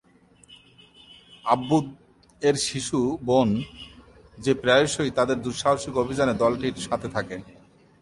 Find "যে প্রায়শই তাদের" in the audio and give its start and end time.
4.37-5.37